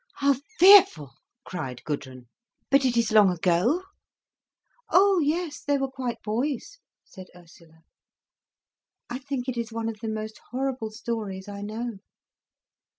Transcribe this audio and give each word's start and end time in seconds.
"How 0.15 0.33
fearful!" 0.57 1.11
cried 1.45 1.83
Gudrun. 1.83 2.27
"But 2.71 2.85
it 2.85 2.97
is 2.97 3.11
long 3.11 3.29
ago?" 3.29 3.83
"Oh 4.89 5.19
yes, 5.19 5.61
they 5.63 5.77
were 5.77 5.91
quite 5.91 6.23
boys," 6.23 6.79
said 7.05 7.27
Ursula. 7.35 7.83
"I 9.11 9.19
think 9.19 9.47
it 9.47 9.57
is 9.57 9.71
one 9.71 9.89
of 9.89 9.99
the 9.99 10.09
most 10.09 10.39
horrible 10.49 10.89
stories 10.89 11.47
I 11.47 11.61
know." 11.61 11.99